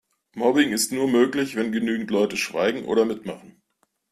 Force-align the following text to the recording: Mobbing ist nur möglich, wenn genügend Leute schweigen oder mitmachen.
Mobbing 0.35 0.71
ist 0.71 0.91
nur 0.91 1.07
möglich, 1.07 1.55
wenn 1.55 1.71
genügend 1.71 2.09
Leute 2.09 2.35
schweigen 2.35 2.85
oder 2.85 3.05
mitmachen. 3.05 3.61